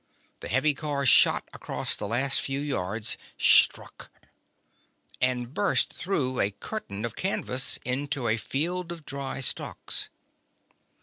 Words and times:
The 0.39 0.47
heavy 0.47 0.73
car 0.73 1.05
shot 1.05 1.47
across 1.53 1.95
the 1.95 2.07
last 2.07 2.41
few 2.41 2.59
yards, 2.59 3.19
struck 3.37 4.09
And 5.21 5.53
burst 5.53 5.93
through 5.93 6.39
a 6.39 6.49
curtain 6.49 7.05
of 7.05 7.15
canvas 7.15 7.77
into 7.85 8.27
a 8.27 8.37
field 8.37 8.91
of 8.91 9.05
dry 9.05 9.41
stalks. 9.41 10.09